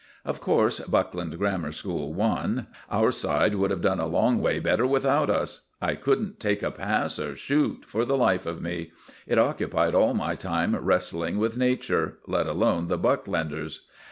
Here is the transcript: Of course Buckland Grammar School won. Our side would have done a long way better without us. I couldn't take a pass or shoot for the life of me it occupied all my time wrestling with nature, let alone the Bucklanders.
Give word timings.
Of 0.25 0.39
course 0.39 0.79
Buckland 0.79 1.37
Grammar 1.37 1.71
School 1.71 2.11
won. 2.11 2.65
Our 2.89 3.11
side 3.11 3.53
would 3.53 3.69
have 3.69 3.83
done 3.83 3.99
a 3.99 4.07
long 4.07 4.41
way 4.41 4.57
better 4.57 4.87
without 4.87 5.29
us. 5.29 5.67
I 5.79 5.93
couldn't 5.93 6.39
take 6.39 6.63
a 6.63 6.71
pass 6.71 7.19
or 7.19 7.35
shoot 7.35 7.85
for 7.85 8.03
the 8.03 8.17
life 8.17 8.47
of 8.47 8.63
me 8.63 8.93
it 9.27 9.37
occupied 9.37 9.93
all 9.93 10.15
my 10.15 10.33
time 10.33 10.75
wrestling 10.75 11.37
with 11.37 11.55
nature, 11.55 12.17
let 12.25 12.47
alone 12.47 12.87
the 12.87 12.97
Bucklanders. 12.97 13.81